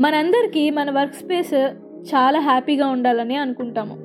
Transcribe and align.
మనందరికీ 0.00 0.70
మన 0.70 0.90
work 0.90 1.14
space 1.14 1.54
చాలా 2.14 2.40
హ్యాపీగా 2.40 2.86
ఉండాలని 2.86 3.36
అనుకుంటాము. 3.36 3.96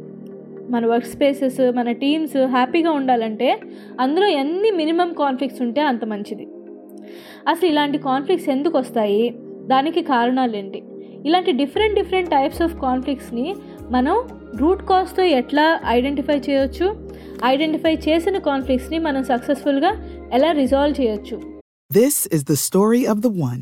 మన 0.71 0.85
వర్క్ 0.85 1.05
స్పేసెస్ 1.05 1.71
మన 1.75 1.91
టీమ్స్ 1.91 2.37
హ్యాపీగా 2.37 2.91
ఉండాలంటే 2.91 3.59
అందులో 3.99 4.27
ఎన్ని 4.27 4.71
మినిమం 4.71 5.13
కాన్ఫ్లిక్ట్స్ 5.13 5.61
ఉంటే 5.61 5.81
అంత 5.81 6.05
మంచిది. 6.05 6.47
అసలు 7.47 7.69
ఇలాంటి 7.69 7.97
కాన్ఫ్లిక్ట్స్ 7.97 8.49
ఎందుకు 8.49 8.77
వస్తాయి? 8.77 9.35
దానికి 9.67 10.01
కారణాలు 10.01 10.55
ఏంటి 10.55 10.83
ఇలాంటి 11.25 11.51
డిఫరెంట్ 11.51 11.95
డిఫరెంట్ 11.95 12.29
టైప్స్ 12.29 12.61
ఆఫ్ 12.61 12.81
కాన్ఫ్లిక్ట్స్ని 12.81 13.55
మనం 13.91 14.27
రూట్ 14.57 14.83
కాజ్తో 14.83 15.23
ఎట్లా 15.23 15.79
ఐడెంటిఫై 15.85 16.41
చేయొచ్చు? 16.49 17.09
ఐడెంటిఫై 17.45 17.93
చేసిన 17.95 18.37
కాన్ఫ్లిక్ట్స్ని 18.37 18.99
మనం 18.99 19.23
సక్సెస్ఫుల్గా 19.23 20.09
ఎలా 20.33 20.51
రిజాల్వ్ 20.51 21.01
చేయొచ్చు? 21.01 21.41
This 21.93 22.29
is 22.33 22.43
the 22.43 22.53
story 22.53 23.05
of 23.05 23.19
the 23.19 23.27
one 23.27 23.61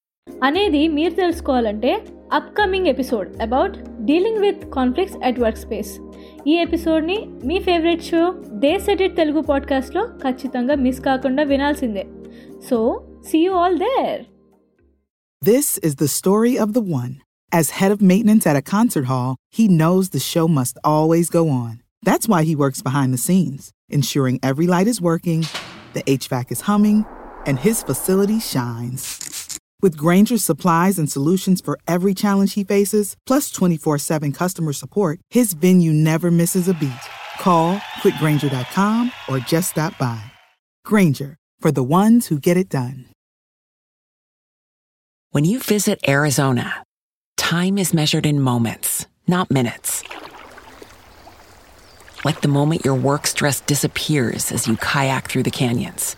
అనేది 0.26 0.82
మీరు 0.96 1.14
తెలుసుకోవాలంటే 1.20 1.92
upcoming 2.38 2.88
episode 2.92 3.28
about 3.46 3.76
dealing 4.08 4.40
with 4.46 4.62
conflicts 4.76 5.18
at 5.28 5.40
work 5.44 5.60
space 5.64 5.92
ఈ 6.50 6.54
ఎపిసోడ్ని 6.64 7.18
మీ 7.48 7.56
favourite 7.68 8.04
show 8.10 8.22
they 8.64 8.72
set 8.86 9.02
it 9.06 9.16
Telugu 9.20 9.42
పాడ్కాస్ట్లో 9.50 10.02
ఖచ్చితంగా 10.24 10.76
మిస్ 10.84 11.00
కాకుండా 11.08 11.44
వినాల్సిందే 11.52 12.04
so 12.70 12.78
see 13.30 13.40
you 13.46 13.54
all 13.62 13.78
there 13.88 14.22
This 15.42 15.66
is 15.78 15.96
the 15.96 16.08
story 16.10 16.58
of 16.58 16.72
the 16.72 16.80
one. 16.92 17.10
As 17.52 17.66
head 17.70 17.92
of 17.92 18.00
maintenance 18.02 18.46
at 18.46 18.56
a 18.56 18.62
concert 18.62 19.04
hall, 19.04 19.36
he 19.50 19.64
knows 19.68 20.08
the 20.08 20.22
show 20.22 20.48
must 20.48 20.76
always 20.84 21.28
go 21.30 21.42
on. 21.48 21.72
That's 22.02 22.28
why 22.28 22.40
he 22.44 22.56
works 22.56 22.82
behind 22.82 23.12
the 23.12 23.18
scenes, 23.18 23.62
ensuring 23.90 24.38
every 24.42 24.66
light 24.66 24.86
is 24.86 25.00
working, 25.00 25.40
the 25.94 26.02
HVAC 26.14 26.50
is 26.50 26.62
humming, 26.62 26.98
and 27.46 27.58
his 27.58 27.82
facility 27.82 28.40
shines. 28.40 29.04
With 29.81 29.97
Grainger's 29.97 30.43
supplies 30.43 30.99
and 30.99 31.11
solutions 31.11 31.59
for 31.59 31.79
every 31.87 32.13
challenge 32.13 32.53
he 32.53 32.63
faces, 32.63 33.15
plus 33.25 33.49
24 33.49 33.97
7 33.97 34.31
customer 34.31 34.73
support, 34.73 35.19
his 35.31 35.53
venue 35.53 35.91
never 35.91 36.29
misses 36.29 36.67
a 36.67 36.73
beat. 36.75 36.91
Call 37.39 37.77
quickgrainger.com 38.03 39.11
or 39.27 39.39
just 39.39 39.71
stop 39.71 39.97
by. 39.97 40.21
Grainger, 40.85 41.37
for 41.59 41.71
the 41.71 41.83
ones 41.83 42.27
who 42.27 42.37
get 42.37 42.57
it 42.57 42.69
done. 42.69 43.05
When 45.31 45.45
you 45.45 45.59
visit 45.59 45.99
Arizona, 46.07 46.83
time 47.37 47.77
is 47.77 47.93
measured 47.93 48.25
in 48.25 48.41
moments, 48.41 49.07
not 49.27 49.49
minutes. 49.49 50.03
Like 52.25 52.41
the 52.41 52.49
moment 52.49 52.85
your 52.85 52.95
work 52.95 53.25
stress 53.25 53.61
disappears 53.61 54.51
as 54.51 54.67
you 54.67 54.75
kayak 54.75 55.29
through 55.29 55.43
the 55.43 55.51
canyons. 55.51 56.17